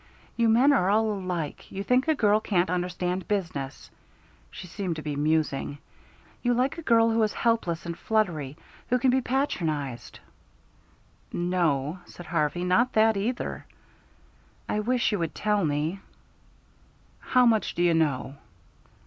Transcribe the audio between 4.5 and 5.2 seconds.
seemed to be